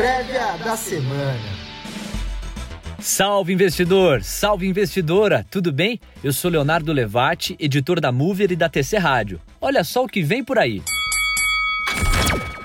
prévia 0.00 0.56
da 0.64 0.74
semana. 0.78 1.38
Salve 2.98 3.52
investidor, 3.52 4.22
salve 4.22 4.66
investidora, 4.66 5.44
tudo 5.50 5.70
bem? 5.70 6.00
Eu 6.24 6.32
sou 6.32 6.50
Leonardo 6.50 6.90
Levati, 6.90 7.54
editor 7.60 8.00
da 8.00 8.10
Mover 8.10 8.50
e 8.50 8.56
da 8.56 8.66
TC 8.66 8.96
Rádio. 8.96 9.42
Olha 9.60 9.84
só 9.84 10.02
o 10.04 10.08
que 10.08 10.22
vem 10.22 10.42
por 10.42 10.58
aí. 10.58 10.82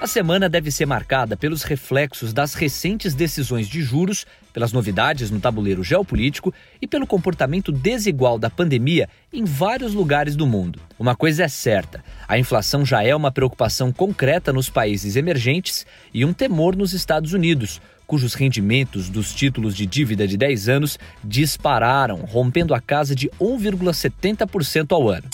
A 0.06 0.08
semana 0.08 0.48
deve 0.48 0.70
ser 0.70 0.86
marcada 0.86 1.36
pelos 1.36 1.64
reflexos 1.64 2.32
das 2.32 2.54
recentes 2.54 3.16
decisões 3.16 3.68
de 3.68 3.82
juros, 3.82 4.24
pelas 4.54 4.71
novidades 4.71 5.32
no 5.32 5.39
tabuleiro 5.39 5.84
geopolítico 5.84 6.54
e 6.80 6.86
pelo 6.86 7.08
comportamento 7.08 7.71
desigual 7.71 8.38
da 8.38 8.48
pandemia 8.48 9.10
em 9.34 9.44
vários 9.44 9.96
lugares 9.96 10.36
do 10.36 10.46
mundo. 10.46 10.80
Uma 11.00 11.16
coisa 11.16 11.46
é 11.46 11.48
certa: 11.48 12.04
a 12.28 12.38
inflação 12.38 12.86
já 12.86 13.02
é 13.02 13.16
uma 13.16 13.32
preocupação 13.32 13.92
concreta 13.92 14.54
nos 14.54 14.70
países 14.70 15.15
emergentes 15.15 15.88
e 16.14 16.24
um 16.24 16.34
temor 16.34 16.76
nos 16.76 16.93
Estados 16.93 17.34
Unidos, 17.34 17.82
cujos 18.06 18.36
rendimentos 18.36 19.10
dos 19.10 19.34
títulos 19.34 19.76
de 19.76 19.87
dívida 19.87 20.28
de 20.28 20.37
10 20.37 20.70
anos 20.70 21.00
dispararam, 21.24 22.18
rompendo 22.18 22.76
a 22.76 22.79
casa 22.79 23.15
de 23.15 23.28
1,70% 23.42 24.92
ao 24.92 25.10
ano. 25.10 25.28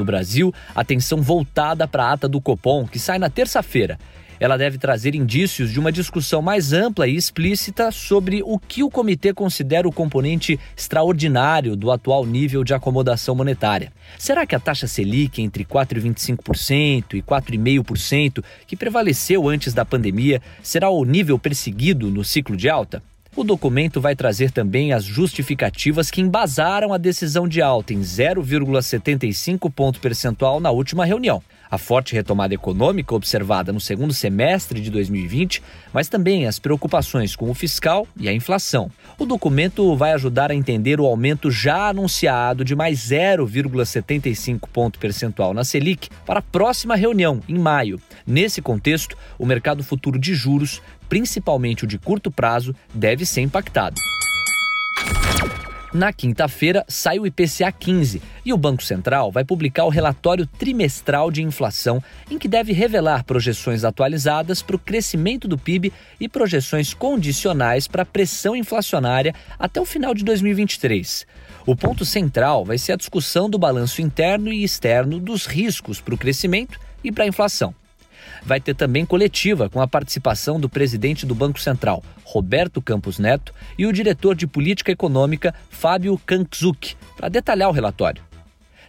No 0.00 0.04
Brasil, 0.06 0.50
atenção 0.74 1.20
voltada 1.20 1.86
para 1.86 2.06
a 2.06 2.12
ata 2.12 2.26
do 2.26 2.40
Copom, 2.40 2.86
que 2.86 2.98
sai 2.98 3.18
na 3.18 3.28
terça-feira. 3.28 3.98
Ela 4.40 4.56
deve 4.56 4.78
trazer 4.78 5.14
indícios 5.14 5.70
de 5.70 5.78
uma 5.78 5.92
discussão 5.92 6.40
mais 6.40 6.72
ampla 6.72 7.06
e 7.06 7.14
explícita 7.14 7.90
sobre 7.90 8.42
o 8.42 8.58
que 8.58 8.82
o 8.82 8.88
comitê 8.88 9.34
considera 9.34 9.86
o 9.86 9.92
componente 9.92 10.58
extraordinário 10.74 11.76
do 11.76 11.90
atual 11.90 12.24
nível 12.24 12.64
de 12.64 12.72
acomodação 12.72 13.34
monetária. 13.34 13.92
Será 14.18 14.46
que 14.46 14.54
a 14.54 14.58
taxa 14.58 14.86
Selic 14.86 15.42
entre 15.42 15.66
4,25% 15.66 17.12
e 17.12 17.20
4,5%, 17.20 18.42
que 18.66 18.74
prevaleceu 18.74 19.46
antes 19.46 19.74
da 19.74 19.84
pandemia, 19.84 20.40
será 20.62 20.88
o 20.88 21.04
nível 21.04 21.38
perseguido 21.38 22.10
no 22.10 22.24
ciclo 22.24 22.56
de 22.56 22.70
alta? 22.70 23.02
O 23.40 23.42
documento 23.42 24.02
vai 24.02 24.14
trazer 24.14 24.50
também 24.50 24.92
as 24.92 25.02
justificativas 25.02 26.10
que 26.10 26.20
embasaram 26.20 26.92
a 26.92 26.98
decisão 26.98 27.48
de 27.48 27.62
alta 27.62 27.94
em 27.94 28.00
0,75 28.00 29.72
ponto 29.72 29.98
percentual 29.98 30.60
na 30.60 30.70
última 30.70 31.06
reunião. 31.06 31.42
A 31.70 31.78
forte 31.78 32.14
retomada 32.14 32.52
econômica 32.52 33.14
observada 33.14 33.72
no 33.72 33.80
segundo 33.80 34.12
semestre 34.12 34.80
de 34.80 34.90
2020, 34.90 35.62
mas 35.92 36.08
também 36.08 36.46
as 36.46 36.58
preocupações 36.58 37.36
com 37.36 37.50
o 37.50 37.54
fiscal 37.54 38.06
e 38.16 38.28
a 38.28 38.32
inflação. 38.32 38.90
O 39.18 39.24
documento 39.24 39.94
vai 39.96 40.12
ajudar 40.12 40.50
a 40.50 40.54
entender 40.54 41.00
o 41.00 41.06
aumento 41.06 41.50
já 41.50 41.88
anunciado 41.88 42.64
de 42.64 42.74
mais 42.74 42.98
0,75 42.98 44.68
ponto 44.72 44.98
percentual 44.98 45.54
na 45.54 45.64
Selic 45.64 46.08
para 46.26 46.40
a 46.40 46.42
próxima 46.42 46.96
reunião, 46.96 47.40
em 47.48 47.58
maio. 47.58 48.00
Nesse 48.26 48.60
contexto, 48.60 49.16
o 49.38 49.46
mercado 49.46 49.84
futuro 49.84 50.18
de 50.18 50.34
juros 50.34 50.82
principalmente 51.10 51.84
o 51.84 51.86
de 51.88 51.98
curto 51.98 52.30
prazo, 52.30 52.74
deve 52.94 53.26
ser 53.26 53.42
impactado. 53.42 53.96
Na 55.92 56.12
quinta-feira, 56.12 56.84
sai 56.86 57.18
o 57.18 57.26
IPCA 57.26 57.72
15 57.72 58.22
e 58.44 58.52
o 58.52 58.56
Banco 58.56 58.80
Central 58.80 59.32
vai 59.32 59.44
publicar 59.44 59.84
o 59.84 59.88
relatório 59.88 60.46
trimestral 60.46 61.32
de 61.32 61.42
inflação, 61.42 62.00
em 62.30 62.38
que 62.38 62.46
deve 62.46 62.72
revelar 62.72 63.24
projeções 63.24 63.82
atualizadas 63.82 64.62
para 64.62 64.76
o 64.76 64.78
crescimento 64.78 65.48
do 65.48 65.58
PIB 65.58 65.92
e 66.20 66.28
projeções 66.28 66.94
condicionais 66.94 67.88
para 67.88 68.02
a 68.02 68.06
pressão 68.06 68.54
inflacionária 68.54 69.34
até 69.58 69.80
o 69.80 69.84
final 69.84 70.14
de 70.14 70.24
2023. 70.24 71.26
O 71.66 71.74
ponto 71.74 72.04
central 72.04 72.64
vai 72.64 72.78
ser 72.78 72.92
a 72.92 72.96
discussão 72.96 73.50
do 73.50 73.58
balanço 73.58 74.00
interno 74.00 74.52
e 74.52 74.62
externo 74.62 75.18
dos 75.18 75.44
riscos 75.44 76.00
para 76.00 76.14
o 76.14 76.18
crescimento 76.18 76.78
e 77.02 77.10
para 77.10 77.24
a 77.24 77.28
inflação. 77.28 77.74
Vai 78.42 78.60
ter 78.60 78.74
também 78.74 79.04
coletiva 79.04 79.68
com 79.68 79.80
a 79.80 79.88
participação 79.88 80.58
do 80.58 80.68
presidente 80.68 81.26
do 81.26 81.34
Banco 81.34 81.60
Central, 81.60 82.02
Roberto 82.24 82.80
Campos 82.80 83.18
Neto, 83.18 83.54
e 83.78 83.86
o 83.86 83.92
diretor 83.92 84.34
de 84.34 84.46
política 84.46 84.92
econômica, 84.92 85.54
Fábio 85.68 86.18
Kankzuk, 86.24 86.94
para 87.16 87.28
detalhar 87.28 87.68
o 87.68 87.72
relatório. 87.72 88.22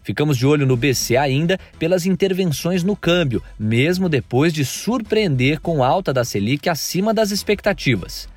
Ficamos 0.03 0.37
de 0.37 0.47
olho 0.47 0.65
no 0.65 0.75
BC 0.75 1.15
ainda 1.15 1.59
pelas 1.77 2.05
intervenções 2.05 2.83
no 2.83 2.95
câmbio, 2.95 3.43
mesmo 3.59 4.09
depois 4.09 4.51
de 4.51 4.65
surpreender 4.65 5.59
com 5.59 5.83
alta 5.83 6.11
da 6.11 6.23
Selic 6.23 6.67
acima 6.67 7.13
das 7.13 7.31
expectativas. 7.31 8.27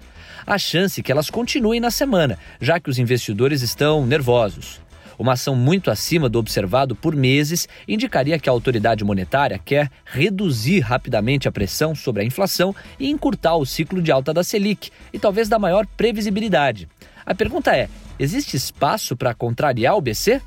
Há 0.47 0.59
chance 0.59 1.03
que 1.03 1.11
elas 1.11 1.31
continuem 1.31 1.81
na 1.81 1.91
semana, 1.91 2.39
já 2.61 2.79
que 2.79 2.91
os 2.91 2.99
investidores 2.99 3.63
estão 3.63 4.05
nervosos. 4.07 4.79
Uma 5.19 5.33
ação 5.33 5.55
muito 5.55 5.91
acima 5.91 6.29
do 6.29 6.39
observado 6.39 6.95
por 6.95 7.15
meses 7.15 7.69
indicaria 7.87 8.39
que 8.39 8.49
a 8.49 8.53
autoridade 8.53 9.05
monetária 9.05 9.61
quer 9.63 9.91
reduzir 10.05 10.81
rapidamente 10.81 11.49
a 11.49 11.53
pressão 11.53 11.95
sobre 11.95 12.23
a 12.23 12.25
inflação 12.25 12.75
e 12.99 13.11
encurtar 13.11 13.57
o 13.57 13.67
ciclo 13.67 14.03
de 14.03 14.11
alta 14.11 14.33
da 14.33 14.45
Selic 14.45 14.91
e 15.13 15.19
talvez 15.19 15.49
dar 15.49 15.59
maior 15.59 15.87
previsibilidade. 15.97 16.89
A 17.25 17.35
pergunta 17.35 17.77
é: 17.77 17.89
existe 18.19 18.57
espaço 18.57 19.17
para 19.17 19.35
contrariar 19.35 19.97
o 19.97 20.01
BC? 20.01 20.41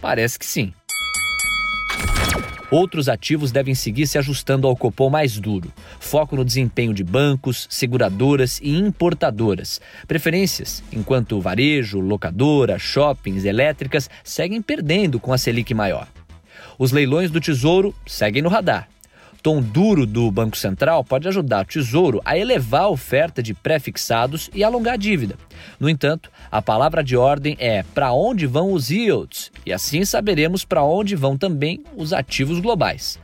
Parece 0.00 0.38
que 0.38 0.46
sim. 0.46 0.72
Outros 2.72 3.06
ativos 3.06 3.52
devem 3.52 3.74
seguir 3.74 4.06
se 4.06 4.16
ajustando 4.16 4.66
ao 4.66 4.74
Copom 4.74 5.10
mais 5.10 5.38
duro. 5.38 5.70
Foco 6.00 6.34
no 6.34 6.42
desempenho 6.42 6.94
de 6.94 7.04
bancos, 7.04 7.66
seguradoras 7.68 8.58
e 8.62 8.74
importadoras. 8.74 9.78
Preferências, 10.08 10.82
enquanto 10.90 11.38
varejo, 11.38 12.00
locadora, 12.00 12.78
shoppings, 12.78 13.44
elétricas 13.44 14.08
seguem 14.24 14.62
perdendo 14.62 15.20
com 15.20 15.34
a 15.34 15.38
Selic 15.38 15.74
maior. 15.74 16.08
Os 16.78 16.92
leilões 16.92 17.30
do 17.30 17.42
Tesouro 17.42 17.94
seguem 18.06 18.40
no 18.40 18.48
radar 18.48 18.88
tom 19.42 19.60
duro 19.60 20.06
do 20.06 20.30
Banco 20.30 20.56
Central 20.56 21.02
pode 21.02 21.26
ajudar 21.26 21.64
o 21.64 21.68
Tesouro 21.68 22.20
a 22.24 22.38
elevar 22.38 22.82
a 22.82 22.88
oferta 22.88 23.42
de 23.42 23.52
pré-fixados 23.52 24.48
e 24.54 24.62
alongar 24.62 24.94
a 24.94 24.96
dívida. 24.96 25.34
No 25.80 25.88
entanto, 25.88 26.30
a 26.50 26.62
palavra 26.62 27.02
de 27.02 27.16
ordem 27.16 27.56
é 27.58 27.82
para 27.82 28.12
onde 28.12 28.46
vão 28.46 28.72
os 28.72 28.90
yields, 28.90 29.50
e 29.66 29.72
assim 29.72 30.04
saberemos 30.04 30.64
para 30.64 30.84
onde 30.84 31.16
vão 31.16 31.36
também 31.36 31.82
os 31.96 32.12
ativos 32.12 32.60
globais. 32.60 33.18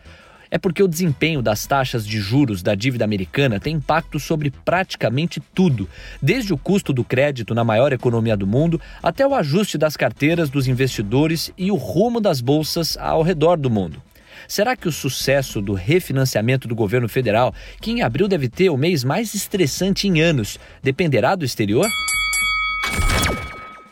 É 0.50 0.58
porque 0.58 0.82
o 0.82 0.88
desempenho 0.88 1.42
das 1.42 1.66
taxas 1.66 2.06
de 2.06 2.18
juros 2.18 2.62
da 2.62 2.74
dívida 2.74 3.04
americana 3.04 3.60
tem 3.60 3.76
impacto 3.76 4.18
sobre 4.18 4.50
praticamente 4.50 5.40
tudo, 5.54 5.88
desde 6.22 6.52
o 6.52 6.58
custo 6.58 6.92
do 6.92 7.04
crédito 7.04 7.54
na 7.54 7.62
maior 7.62 7.92
economia 7.92 8.36
do 8.36 8.46
mundo 8.46 8.80
até 9.02 9.26
o 9.26 9.34
ajuste 9.34 9.76
das 9.76 9.96
carteiras 9.96 10.48
dos 10.48 10.66
investidores 10.66 11.52
e 11.56 11.70
o 11.70 11.76
rumo 11.76 12.20
das 12.20 12.40
bolsas 12.40 12.96
ao 12.96 13.22
redor 13.22 13.56
do 13.58 13.70
mundo. 13.70 14.02
Será 14.48 14.74
que 14.74 14.88
o 14.88 14.92
sucesso 14.92 15.60
do 15.60 15.74
refinanciamento 15.74 16.66
do 16.66 16.74
governo 16.74 17.06
federal, 17.06 17.54
que 17.82 17.90
em 17.90 18.00
abril 18.00 18.26
deve 18.26 18.48
ter 18.48 18.70
o 18.70 18.78
mês 18.78 19.04
mais 19.04 19.34
estressante 19.34 20.08
em 20.08 20.22
anos, 20.22 20.58
dependerá 20.82 21.34
do 21.34 21.44
exterior? 21.44 21.86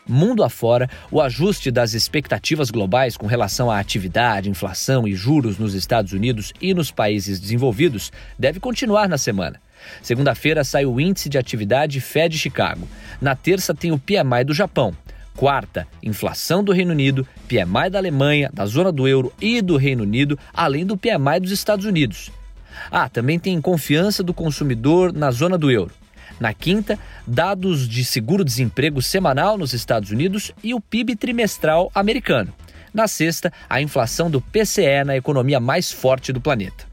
Mundo 0.07 0.43
afora, 0.43 0.89
o 1.11 1.21
ajuste 1.21 1.69
das 1.69 1.93
expectativas 1.93 2.71
globais 2.71 3.15
com 3.15 3.27
relação 3.27 3.69
à 3.69 3.77
atividade, 3.77 4.49
inflação 4.49 5.07
e 5.07 5.13
juros 5.13 5.59
nos 5.59 5.75
Estados 5.75 6.11
Unidos 6.11 6.51
e 6.59 6.73
nos 6.73 6.89
países 6.89 7.39
desenvolvidos 7.39 8.11
deve 8.39 8.59
continuar 8.59 9.07
na 9.07 9.17
semana. 9.19 9.61
Segunda-feira 10.01 10.63
sai 10.63 10.87
o 10.87 10.99
índice 10.99 11.29
de 11.29 11.37
atividade 11.37 12.01
Fed 12.01 12.35
Chicago. 12.35 12.87
Na 13.21 13.35
terça 13.35 13.75
tem 13.75 13.91
o 13.91 13.99
PMI 13.99 14.43
do 14.43 14.55
Japão. 14.55 14.95
Quarta, 15.37 15.87
inflação 16.01 16.63
do 16.63 16.71
Reino 16.71 16.91
Unido, 16.91 17.25
PMI 17.47 17.91
da 17.91 17.99
Alemanha, 17.99 18.49
da 18.51 18.65
zona 18.65 18.91
do 18.91 19.07
euro 19.07 19.31
e 19.39 19.61
do 19.61 19.77
Reino 19.77 20.01
Unido, 20.01 20.37
além 20.51 20.83
do 20.83 20.97
PMI 20.97 21.39
dos 21.39 21.51
Estados 21.51 21.85
Unidos. 21.85 22.31
Ah, 22.89 23.07
também 23.07 23.37
tem 23.37 23.61
confiança 23.61 24.23
do 24.23 24.33
consumidor 24.33 25.13
na 25.13 25.29
zona 25.29 25.55
do 25.55 25.69
euro. 25.69 25.91
Na 26.39 26.55
quinta, 26.55 26.97
dados 27.25 27.87
de 27.87 28.03
seguro-desemprego 28.03 28.99
semanal 28.99 29.59
nos 29.59 29.73
Estados 29.73 30.09
Unidos 30.09 30.51
e 30.63 30.73
o 30.73 30.81
PIB 30.81 31.15
trimestral 31.15 31.91
americano. 31.93 32.51
Na 32.91 33.07
sexta, 33.07 33.53
a 33.69 33.79
inflação 33.79 34.31
do 34.31 34.41
PCE 34.41 35.03
na 35.05 35.15
economia 35.15 35.59
mais 35.59 35.91
forte 35.91 36.33
do 36.33 36.41
planeta. 36.41 36.86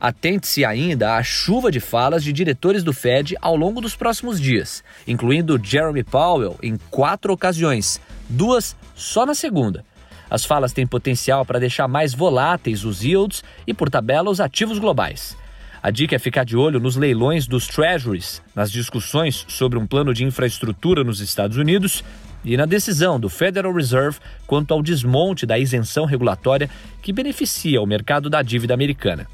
Atente-se 0.00 0.64
ainda 0.64 1.16
à 1.16 1.22
chuva 1.22 1.70
de 1.70 1.80
falas 1.80 2.22
de 2.22 2.32
diretores 2.32 2.82
do 2.82 2.92
Fed 2.92 3.36
ao 3.40 3.56
longo 3.56 3.80
dos 3.80 3.96
próximos 3.96 4.40
dias, 4.40 4.84
incluindo 5.06 5.60
Jeremy 5.62 6.04
Powell 6.04 6.56
em 6.62 6.76
quatro 6.90 7.32
ocasiões, 7.32 8.00
duas 8.28 8.76
só 8.94 9.26
na 9.26 9.34
segunda. 9.34 9.84
As 10.30 10.44
falas 10.44 10.72
têm 10.72 10.86
potencial 10.86 11.44
para 11.44 11.58
deixar 11.58 11.88
mais 11.88 12.14
voláteis 12.14 12.84
os 12.84 13.02
yields 13.02 13.42
e, 13.66 13.72
por 13.72 13.88
tabela, 13.88 14.30
os 14.30 14.40
ativos 14.40 14.78
globais. 14.78 15.36
A 15.82 15.90
dica 15.90 16.16
é 16.16 16.18
ficar 16.18 16.44
de 16.44 16.56
olho 16.56 16.80
nos 16.80 16.96
leilões 16.96 17.46
dos 17.46 17.66
treasuries, 17.66 18.42
nas 18.54 18.70
discussões 18.70 19.46
sobre 19.48 19.78
um 19.78 19.86
plano 19.86 20.12
de 20.12 20.24
infraestrutura 20.24 21.04
nos 21.04 21.20
Estados 21.20 21.56
Unidos 21.56 22.02
e 22.44 22.56
na 22.56 22.66
decisão 22.66 23.18
do 23.18 23.28
Federal 23.28 23.72
Reserve 23.72 24.18
quanto 24.46 24.74
ao 24.74 24.82
desmonte 24.82 25.46
da 25.46 25.58
isenção 25.58 26.04
regulatória 26.04 26.68
que 27.00 27.12
beneficia 27.12 27.80
o 27.80 27.86
mercado 27.86 28.28
da 28.28 28.42
dívida 28.42 28.74
americana. 28.74 29.26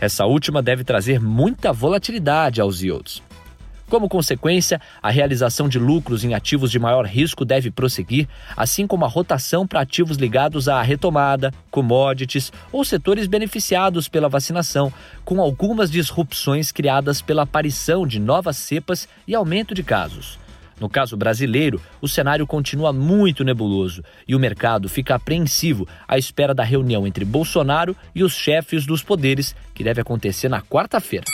Essa 0.00 0.24
última 0.24 0.62
deve 0.62 0.82
trazer 0.82 1.20
muita 1.20 1.72
volatilidade 1.74 2.58
aos 2.60 2.82
yields. 2.82 3.22
Como 3.90 4.08
consequência, 4.08 4.80
a 5.02 5.10
realização 5.10 5.68
de 5.68 5.76
lucros 5.76 6.24
em 6.24 6.32
ativos 6.32 6.70
de 6.70 6.78
maior 6.78 7.04
risco 7.04 7.44
deve 7.44 7.72
prosseguir, 7.72 8.28
assim 8.56 8.86
como 8.86 9.04
a 9.04 9.08
rotação 9.08 9.66
para 9.66 9.80
ativos 9.80 10.16
ligados 10.16 10.68
à 10.68 10.80
retomada, 10.80 11.52
commodities 11.72 12.52
ou 12.70 12.84
setores 12.84 13.26
beneficiados 13.26 14.08
pela 14.08 14.28
vacinação, 14.28 14.92
com 15.24 15.40
algumas 15.40 15.90
disrupções 15.90 16.70
criadas 16.70 17.20
pela 17.20 17.42
aparição 17.42 18.06
de 18.06 18.20
novas 18.20 18.56
cepas 18.56 19.08
e 19.26 19.34
aumento 19.34 19.74
de 19.74 19.82
casos. 19.82 20.38
No 20.80 20.88
caso 20.88 21.14
brasileiro, 21.14 21.80
o 22.00 22.08
cenário 22.08 22.46
continua 22.46 22.90
muito 22.90 23.44
nebuloso 23.44 24.02
e 24.26 24.34
o 24.34 24.40
mercado 24.40 24.88
fica 24.88 25.14
apreensivo 25.14 25.86
à 26.08 26.16
espera 26.16 26.54
da 26.54 26.64
reunião 26.64 27.06
entre 27.06 27.22
Bolsonaro 27.22 27.94
e 28.14 28.24
os 28.24 28.32
chefes 28.32 28.86
dos 28.86 29.02
poderes, 29.02 29.54
que 29.74 29.84
deve 29.84 30.00
acontecer 30.00 30.48
na 30.48 30.62
quarta-feira. 30.62 31.26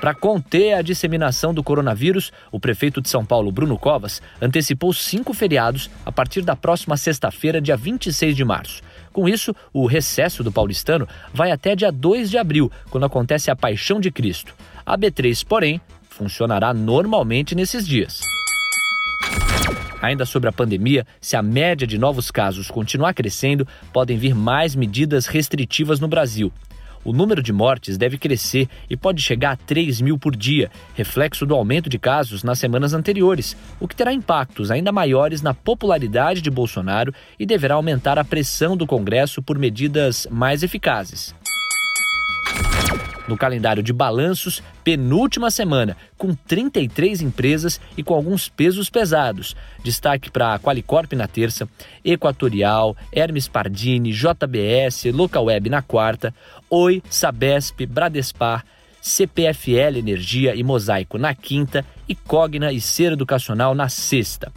Para 0.00 0.14
conter 0.14 0.74
a 0.74 0.82
disseminação 0.82 1.54
do 1.54 1.64
coronavírus, 1.64 2.30
o 2.52 2.60
prefeito 2.60 3.00
de 3.00 3.08
São 3.08 3.24
Paulo, 3.24 3.50
Bruno 3.50 3.78
Covas, 3.78 4.20
antecipou 4.40 4.92
cinco 4.92 5.32
feriados 5.32 5.90
a 6.04 6.12
partir 6.12 6.42
da 6.42 6.54
próxima 6.54 6.94
sexta-feira, 6.96 7.58
dia 7.58 7.74
26 7.74 8.36
de 8.36 8.44
março. 8.44 8.82
Com 9.14 9.26
isso, 9.26 9.56
o 9.72 9.86
recesso 9.86 10.44
do 10.44 10.52
paulistano 10.52 11.08
vai 11.32 11.50
até 11.50 11.74
dia 11.74 11.90
2 11.90 12.30
de 12.30 12.36
abril, 12.36 12.70
quando 12.90 13.06
acontece 13.06 13.50
a 13.50 13.56
Paixão 13.56 13.98
de 13.98 14.10
Cristo. 14.10 14.54
A 14.84 14.98
B3, 14.98 15.42
porém, 15.42 15.80
funcionará 16.14 16.72
normalmente 16.72 17.54
nesses 17.54 17.86
dias. 17.86 18.20
Ainda 20.00 20.24
sobre 20.24 20.48
a 20.48 20.52
pandemia, 20.52 21.06
se 21.20 21.34
a 21.34 21.42
média 21.42 21.86
de 21.86 21.98
novos 21.98 22.30
casos 22.30 22.70
continuar 22.70 23.14
crescendo, 23.14 23.66
podem 23.92 24.16
vir 24.16 24.34
mais 24.34 24.76
medidas 24.76 25.26
restritivas 25.26 25.98
no 25.98 26.06
Brasil. 26.06 26.52
O 27.04 27.12
número 27.12 27.42
de 27.42 27.52
mortes 27.52 27.98
deve 27.98 28.16
crescer 28.16 28.68
e 28.88 28.96
pode 28.96 29.20
chegar 29.20 29.52
a 29.52 29.56
3 29.56 30.00
mil 30.00 30.18
por 30.18 30.34
dia, 30.34 30.70
reflexo 30.94 31.44
do 31.44 31.54
aumento 31.54 31.90
de 31.90 31.98
casos 31.98 32.42
nas 32.42 32.58
semanas 32.58 32.94
anteriores, 32.94 33.56
o 33.78 33.88
que 33.88 33.96
terá 33.96 34.12
impactos 34.12 34.70
ainda 34.70 34.92
maiores 34.92 35.42
na 35.42 35.52
popularidade 35.52 36.40
de 36.40 36.50
Bolsonaro 36.50 37.12
e 37.38 37.44
deverá 37.44 37.74
aumentar 37.74 38.18
a 38.18 38.24
pressão 38.24 38.76
do 38.76 38.86
Congresso 38.86 39.42
por 39.42 39.58
medidas 39.58 40.26
mais 40.30 40.62
eficazes. 40.62 41.34
No 43.26 43.38
calendário 43.38 43.82
de 43.82 43.92
balanços, 43.92 44.62
penúltima 44.82 45.50
semana, 45.50 45.96
com 46.18 46.34
33 46.34 47.22
empresas 47.22 47.80
e 47.96 48.02
com 48.02 48.14
alguns 48.14 48.48
pesos 48.48 48.90
pesados. 48.90 49.56
Destaque 49.82 50.30
para 50.30 50.54
a 50.54 50.58
Qualicorp 50.58 51.12
na 51.14 51.26
terça, 51.26 51.66
Equatorial, 52.04 52.94
Hermes 53.10 53.48
Pardini, 53.48 54.12
JBS, 54.12 55.06
Localweb 55.12 55.70
na 55.70 55.80
quarta, 55.80 56.34
Oi, 56.68 57.02
Sabesp, 57.08 57.86
Bradespar, 57.86 58.64
CPFL 59.00 59.98
Energia 59.98 60.54
e 60.54 60.62
Mosaico 60.62 61.18
na 61.18 61.34
quinta 61.34 61.84
e 62.08 62.14
Cogna 62.14 62.72
e 62.72 62.80
Ser 62.80 63.12
Educacional 63.12 63.74
na 63.74 63.88
sexta. 63.88 64.50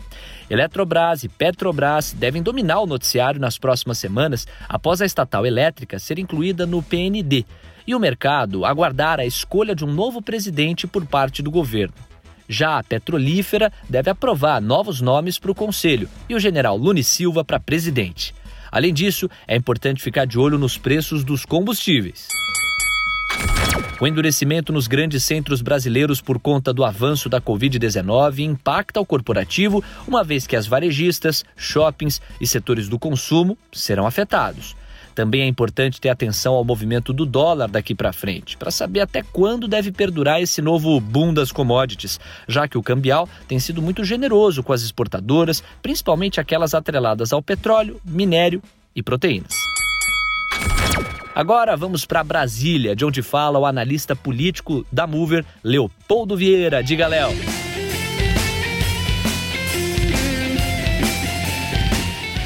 Eletrobras 0.49 1.23
e 1.23 1.29
Petrobras 1.29 2.13
devem 2.13 2.41
dominar 2.41 2.79
o 2.79 2.85
noticiário 2.85 3.41
nas 3.41 3.57
próximas 3.57 3.97
semanas 3.97 4.47
após 4.69 5.01
a 5.01 5.05
estatal 5.05 5.45
elétrica 5.45 5.99
ser 5.99 6.17
incluída 6.17 6.65
no 6.65 6.81
PND 6.81 7.45
e 7.87 7.95
o 7.95 7.99
mercado 7.99 8.65
aguardar 8.65 9.19
a 9.19 9.25
escolha 9.25 9.73
de 9.73 9.85
um 9.85 9.91
novo 9.91 10.21
presidente 10.21 10.85
por 10.85 11.05
parte 11.05 11.41
do 11.41 11.49
governo. 11.49 11.95
Já 12.49 12.77
a 12.77 12.83
petrolífera 12.83 13.71
deve 13.89 14.09
aprovar 14.09 14.61
novos 14.61 15.01
nomes 15.01 15.39
para 15.39 15.51
o 15.51 15.55
conselho 15.55 16.09
e 16.29 16.35
o 16.35 16.39
general 16.39 16.77
Lune 16.77 17.03
Silva 17.03 17.43
para 17.43 17.59
presidente. 17.59 18.35
Além 18.71 18.93
disso, 18.93 19.29
é 19.47 19.55
importante 19.55 20.01
ficar 20.03 20.25
de 20.25 20.37
olho 20.37 20.57
nos 20.57 20.77
preços 20.77 21.23
dos 21.23 21.45
combustíveis. 21.45 22.27
O 23.99 24.05
endurecimento 24.05 24.71
nos 24.71 24.87
grandes 24.87 25.23
centros 25.23 25.61
brasileiros 25.61 26.21
por 26.21 26.39
conta 26.39 26.71
do 26.71 26.83
avanço 26.83 27.27
da 27.27 27.41
Covid-19 27.41 28.39
impacta 28.39 28.99
o 28.99 29.05
corporativo, 29.05 29.83
uma 30.07 30.23
vez 30.23 30.45
que 30.45 30.55
as 30.55 30.67
varejistas, 30.67 31.43
shoppings 31.55 32.21
e 32.39 32.45
setores 32.45 32.87
do 32.87 32.99
consumo 32.99 33.57
serão 33.71 34.05
afetados. 34.05 34.75
Também 35.17 35.41
é 35.41 35.47
importante 35.47 35.99
ter 35.99 36.09
atenção 36.09 36.53
ao 36.53 36.63
movimento 36.63 37.11
do 37.11 37.25
dólar 37.25 37.67
daqui 37.67 37.95
para 37.95 38.13
frente, 38.13 38.55
para 38.55 38.69
saber 38.69 38.99
até 38.99 39.23
quando 39.23 39.67
deve 39.67 39.91
perdurar 39.91 40.39
esse 40.39 40.61
novo 40.61 40.99
boom 40.99 41.33
das 41.33 41.51
commodities, 41.51 42.19
já 42.47 42.67
que 42.67 42.77
o 42.77 42.83
cambial 42.83 43.27
tem 43.47 43.57
sido 43.57 43.81
muito 43.81 44.03
generoso 44.03 44.61
com 44.61 44.73
as 44.73 44.83
exportadoras, 44.83 45.63
principalmente 45.81 46.39
aquelas 46.39 46.75
atreladas 46.75 47.33
ao 47.33 47.41
petróleo, 47.41 47.99
minério 48.05 48.61
e 48.95 49.01
proteínas. 49.01 49.55
Agora 51.33 51.75
vamos 51.75 52.05
para 52.05 52.23
Brasília, 52.23 52.95
de 52.95 53.03
onde 53.03 53.23
fala 53.23 53.57
o 53.57 53.65
analista 53.65 54.15
político 54.15 54.85
da 54.91 55.07
Mover, 55.07 55.43
Leopoldo 55.63 56.37
Vieira. 56.37 56.83
Diga, 56.83 57.07
Léo. 57.07 57.31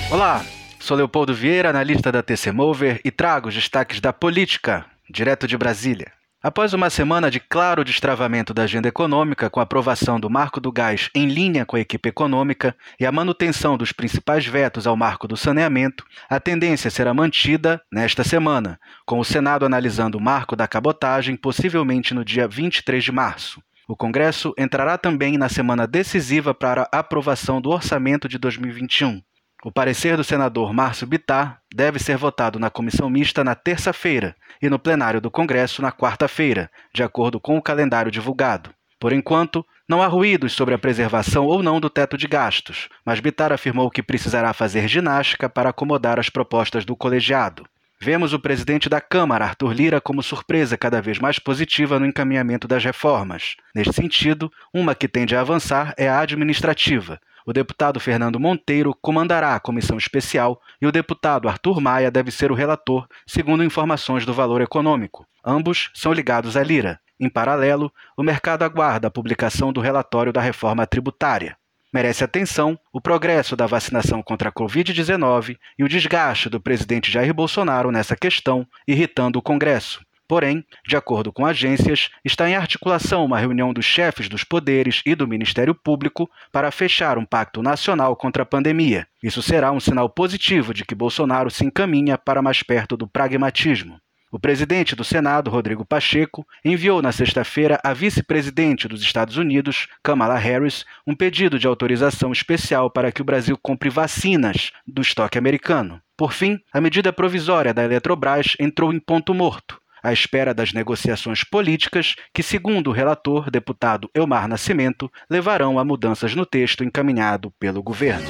Olá, 0.09 0.45
Sou 0.81 0.97
Leopoldo 0.97 1.31
Vieira, 1.31 1.69
analista 1.69 2.11
da 2.11 2.23
TC 2.23 2.51
Mover, 2.51 2.99
e 3.05 3.11
trago 3.11 3.49
os 3.49 3.53
destaques 3.53 4.01
da 4.01 4.11
política, 4.11 4.83
direto 5.07 5.47
de 5.47 5.55
Brasília. 5.55 6.11
Após 6.41 6.73
uma 6.73 6.89
semana 6.89 7.29
de 7.29 7.39
claro 7.39 7.85
destravamento 7.85 8.51
da 8.51 8.63
agenda 8.63 8.87
econômica, 8.87 9.47
com 9.47 9.59
a 9.59 9.63
aprovação 9.63 10.19
do 10.19 10.27
Marco 10.27 10.59
do 10.59 10.71
Gás 10.71 11.07
em 11.13 11.27
linha 11.27 11.67
com 11.67 11.75
a 11.75 11.79
equipe 11.79 12.09
econômica 12.09 12.75
e 12.99 13.05
a 13.05 13.11
manutenção 13.11 13.77
dos 13.77 13.91
principais 13.91 14.43
vetos 14.47 14.87
ao 14.87 14.97
Marco 14.97 15.27
do 15.27 15.37
Saneamento, 15.37 16.03
a 16.27 16.39
tendência 16.39 16.89
será 16.89 17.13
mantida 17.13 17.79
nesta 17.91 18.23
semana, 18.23 18.79
com 19.05 19.19
o 19.19 19.23
Senado 19.23 19.67
analisando 19.67 20.17
o 20.17 20.21
Marco 20.21 20.55
da 20.55 20.67
Cabotagem, 20.67 21.35
possivelmente 21.35 22.11
no 22.11 22.25
dia 22.25 22.47
23 22.47 23.03
de 23.03 23.11
março. 23.11 23.61
O 23.87 23.95
Congresso 23.95 24.51
entrará 24.57 24.97
também 24.97 25.37
na 25.37 25.47
semana 25.47 25.85
decisiva 25.85 26.55
para 26.55 26.89
a 26.91 26.99
aprovação 26.99 27.61
do 27.61 27.69
orçamento 27.69 28.27
de 28.27 28.39
2021. 28.39 29.21
O 29.63 29.71
parecer 29.71 30.17
do 30.17 30.23
senador 30.23 30.73
Márcio 30.73 31.05
Bitar 31.05 31.61
deve 31.71 31.99
ser 31.99 32.17
votado 32.17 32.57
na 32.57 32.71
comissão 32.71 33.11
mista 33.11 33.43
na 33.43 33.53
terça-feira 33.53 34.35
e 34.59 34.67
no 34.67 34.79
plenário 34.79 35.21
do 35.21 35.29
Congresso 35.29 35.83
na 35.83 35.91
quarta-feira, 35.91 36.67
de 36.91 37.03
acordo 37.03 37.39
com 37.39 37.55
o 37.55 37.61
calendário 37.61 38.11
divulgado. 38.11 38.71
Por 38.99 39.13
enquanto, 39.13 39.63
não 39.87 40.01
há 40.01 40.07
ruídos 40.07 40.53
sobre 40.53 40.73
a 40.73 40.79
preservação 40.79 41.45
ou 41.45 41.61
não 41.61 41.79
do 41.79 41.91
teto 41.91 42.17
de 42.17 42.27
gastos, 42.27 42.89
mas 43.05 43.19
Bitar 43.19 43.53
afirmou 43.53 43.91
que 43.91 44.01
precisará 44.01 44.51
fazer 44.51 44.87
ginástica 44.87 45.47
para 45.47 45.69
acomodar 45.69 46.19
as 46.19 46.27
propostas 46.27 46.83
do 46.83 46.95
colegiado. 46.95 47.63
Vemos 48.03 48.33
o 48.33 48.39
presidente 48.39 48.89
da 48.89 48.99
Câmara, 48.99 49.45
Arthur 49.45 49.73
Lira, 49.73 50.01
como 50.01 50.23
surpresa 50.23 50.75
cada 50.75 50.99
vez 50.99 51.19
mais 51.19 51.37
positiva 51.37 51.99
no 51.99 52.05
encaminhamento 52.07 52.67
das 52.67 52.83
reformas. 52.83 53.55
Neste 53.75 53.93
sentido, 53.93 54.51
uma 54.73 54.95
que 54.95 55.07
tende 55.07 55.35
a 55.35 55.41
avançar 55.41 55.93
é 55.95 56.09
a 56.09 56.19
administrativa, 56.19 57.19
o 57.45 57.53
deputado 57.53 57.99
Fernando 57.99 58.39
Monteiro 58.39 58.95
comandará 59.01 59.55
a 59.55 59.59
comissão 59.59 59.97
especial 59.97 60.61
e 60.81 60.85
o 60.85 60.91
deputado 60.91 61.47
Arthur 61.47 61.79
Maia 61.81 62.11
deve 62.11 62.31
ser 62.31 62.51
o 62.51 62.55
relator, 62.55 63.07
segundo 63.25 63.63
informações 63.63 64.25
do 64.25 64.33
Valor 64.33 64.61
Econômico. 64.61 65.25
Ambos 65.43 65.89
são 65.93 66.13
ligados 66.13 66.55
à 66.55 66.63
Lira. 66.63 66.99
Em 67.19 67.29
paralelo, 67.29 67.91
o 68.17 68.23
mercado 68.23 68.63
aguarda 68.63 69.07
a 69.07 69.11
publicação 69.11 69.71
do 69.71 69.81
relatório 69.81 70.33
da 70.33 70.41
reforma 70.41 70.87
tributária. 70.87 71.55
Merece 71.93 72.23
atenção 72.23 72.79
o 72.91 73.01
progresso 73.01 73.55
da 73.55 73.67
vacinação 73.67 74.23
contra 74.23 74.49
a 74.49 74.51
Covid-19 74.51 75.57
e 75.77 75.83
o 75.83 75.89
desgaste 75.89 76.49
do 76.49 76.59
presidente 76.59 77.11
Jair 77.11 77.33
Bolsonaro 77.33 77.91
nessa 77.91 78.15
questão, 78.15 78.65
irritando 78.87 79.37
o 79.37 79.41
Congresso. 79.41 79.99
Porém, 80.31 80.63
de 80.87 80.95
acordo 80.95 81.29
com 81.29 81.45
agências, 81.45 82.07
está 82.23 82.49
em 82.49 82.55
articulação 82.55 83.25
uma 83.25 83.37
reunião 83.37 83.73
dos 83.73 83.83
chefes 83.83 84.29
dos 84.29 84.45
poderes 84.45 85.01
e 85.05 85.13
do 85.13 85.27
Ministério 85.27 85.75
Público 85.75 86.31
para 86.53 86.71
fechar 86.71 87.17
um 87.17 87.25
pacto 87.25 87.61
nacional 87.61 88.15
contra 88.15 88.43
a 88.43 88.45
pandemia. 88.45 89.05
Isso 89.21 89.41
será 89.41 89.73
um 89.73 89.79
sinal 89.81 90.09
positivo 90.09 90.73
de 90.73 90.85
que 90.85 90.95
Bolsonaro 90.95 91.51
se 91.51 91.65
encaminha 91.65 92.17
para 92.17 92.41
mais 92.41 92.63
perto 92.63 92.95
do 92.95 93.09
pragmatismo. 93.09 93.99
O 94.31 94.39
presidente 94.39 94.95
do 94.95 95.03
Senado, 95.03 95.51
Rodrigo 95.51 95.83
Pacheco, 95.83 96.47
enviou 96.63 97.01
na 97.01 97.11
sexta-feira 97.11 97.77
à 97.83 97.91
vice-presidente 97.91 98.87
dos 98.87 99.01
Estados 99.01 99.35
Unidos, 99.35 99.89
Kamala 100.01 100.37
Harris, 100.37 100.85
um 101.05 101.13
pedido 101.13 101.59
de 101.59 101.67
autorização 101.67 102.31
especial 102.31 102.89
para 102.89 103.11
que 103.11 103.21
o 103.21 103.25
Brasil 103.25 103.59
compre 103.61 103.89
vacinas 103.89 104.71
do 104.87 105.01
estoque 105.01 105.37
americano. 105.37 106.01
Por 106.15 106.31
fim, 106.31 106.57
a 106.71 106.79
medida 106.79 107.11
provisória 107.11 107.73
da 107.73 107.83
Eletrobras 107.83 108.55
entrou 108.57 108.93
em 108.93 108.99
ponto 108.99 109.33
morto 109.33 109.80
à 110.03 110.11
espera 110.11 110.53
das 110.53 110.73
negociações 110.73 111.43
políticas 111.43 112.15
que, 112.33 112.43
segundo 112.43 112.89
o 112.89 112.93
relator, 112.93 113.49
deputado 113.49 114.09
Elmar 114.13 114.47
Nascimento, 114.47 115.11
levarão 115.29 115.77
a 115.79 115.85
mudanças 115.85 116.35
no 116.35 116.45
texto 116.45 116.83
encaminhado 116.83 117.51
pelo 117.59 117.81
governo. 117.83 118.25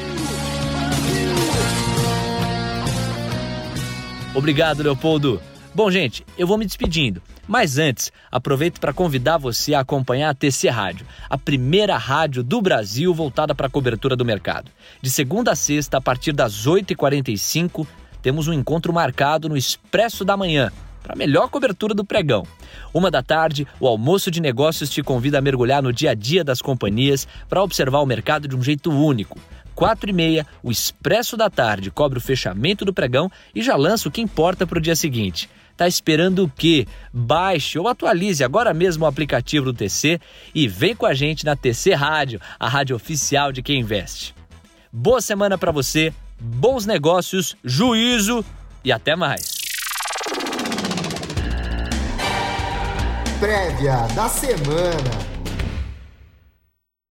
Obrigado, 4.34 4.82
Leopoldo. 4.82 5.42
Bom, 5.74 5.90
gente, 5.90 6.26
eu 6.38 6.46
vou 6.46 6.58
me 6.58 6.66
despedindo. 6.66 7.22
Mas 7.48 7.78
antes, 7.78 8.12
aproveito 8.32 8.80
para 8.80 8.94
convidar 8.94 9.38
você 9.38 9.74
a 9.74 9.82
acompanhar 9.82 10.30
a 10.30 10.34
TC 10.34 10.70
Rádio, 10.70 11.06
a 11.30 11.38
primeira 11.38 11.98
rádio 11.98 12.44
do 12.44 12.62
Brasil 12.62 13.14
voltada 13.14 13.56
para 13.56 13.68
a 13.68 13.70
cobertura 13.70 14.16
do 14.16 14.24
mercado. 14.24 14.72
De 15.02 15.10
segunda 15.10 15.52
a 15.52 15.56
sexta, 15.56 15.98
a 15.98 16.02
partir 16.02 16.34
das 16.34 16.66
8h45, 16.66 17.86
temos 18.22 18.48
um 18.48 18.54
encontro 18.54 18.94
marcado 18.94 19.50
no 19.50 19.58
Expresso 19.58 20.24
da 20.24 20.38
Manhã 20.38 20.72
para 21.02 21.16
melhor 21.16 21.50
cobertura 21.50 21.94
do 21.94 22.06
pregão. 22.06 22.46
Uma 22.94 23.10
da 23.10 23.24
tarde, 23.24 23.68
o 23.80 23.88
almoço 23.88 24.30
de 24.30 24.42
negócios 24.42 24.90
te 24.90 25.02
convida 25.02 25.38
a 25.38 25.42
mergulhar 25.42 25.82
no 25.82 25.94
dia 25.94 26.12
a 26.12 26.14
dia 26.14 26.44
das 26.44 26.62
companhias 26.62 27.28
para 27.50 27.64
observar 27.64 28.00
o 28.00 28.06
mercado 28.06 28.48
de 28.48 28.56
um 28.56 28.64
jeito 28.64 28.92
único. 28.92 29.40
Quatro 29.74 30.10
e 30.10 30.14
meia, 30.14 30.46
o 30.62 30.70
Expresso 30.70 31.36
da 31.36 31.50
Tarde 31.50 31.90
cobre 31.90 32.20
o 32.20 32.22
fechamento 32.22 32.86
do 32.86 32.94
pregão 32.94 33.32
e 33.56 33.62
já 33.62 33.76
lança 33.76 34.08
o 34.08 34.12
que 34.12 34.22
importa 34.22 34.68
para 34.68 34.78
o 34.78 34.82
dia 34.82 34.96
seguinte. 34.96 35.50
Tá 35.76 35.88
esperando 35.88 36.44
o 36.44 36.50
quê? 36.50 36.86
Baixe 37.12 37.80
ou 37.80 37.88
atualize 37.88 38.44
agora 38.44 38.74
mesmo 38.74 39.06
o 39.06 39.08
aplicativo 39.08 39.66
do 39.66 39.74
TC 39.74 40.20
e 40.54 40.68
vem 40.68 40.96
com 40.96 41.06
a 41.06 41.14
gente 41.14 41.46
na 41.46 41.56
TC 41.56 41.94
Rádio, 41.94 42.40
a 42.60 42.70
rádio 42.70 42.96
oficial 42.96 43.52
de 43.52 43.64
quem 43.64 43.80
investe. 43.80 44.36
Boa 44.94 45.22
semana 45.22 45.58
para 45.58 45.72
você, 45.72 46.14
bons 46.40 46.86
negócios, 46.86 47.56
juízo 47.64 48.46
e 48.84 48.92
até 48.92 49.16
mais. 49.16 49.51
Prévia 53.42 54.06
da 54.14 54.30
semana. 54.30 55.21